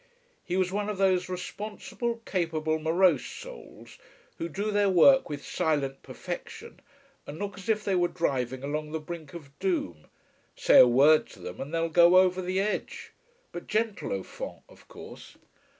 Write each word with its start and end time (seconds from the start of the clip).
He 0.43 0.57
was 0.57 0.71
one 0.71 0.89
of 0.89 0.97
those 0.97 1.29
responsible, 1.29 2.23
capable, 2.25 2.79
morose 2.79 3.27
souls, 3.27 3.99
who 4.39 4.49
do 4.49 4.71
their 4.71 4.89
work 4.89 5.29
with 5.29 5.45
silent 5.45 6.01
perfection 6.01 6.79
and 7.27 7.37
look 7.37 7.55
as 7.55 7.69
if 7.69 7.85
they 7.85 7.93
were 7.93 8.07
driving 8.07 8.63
along 8.63 8.93
the 8.93 8.99
brink 8.99 9.35
of 9.35 9.51
doom, 9.59 10.07
say 10.55 10.79
a 10.79 10.87
word 10.87 11.27
to 11.27 11.39
them 11.39 11.61
and 11.61 11.71
they'll 11.71 11.87
go 11.87 12.17
over 12.17 12.41
the 12.41 12.59
edge. 12.59 13.11
But 13.51 13.67
gentle 13.67 14.11
au 14.11 14.23
fond, 14.23 14.63
of 14.67 14.87
course. 14.87 15.37